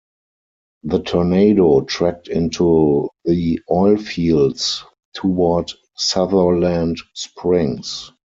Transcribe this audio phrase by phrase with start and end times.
[0.81, 8.11] The tornado tracked into the oil fields toward Sutherland Springs.